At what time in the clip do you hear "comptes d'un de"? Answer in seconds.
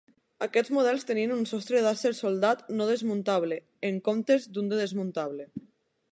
4.07-4.81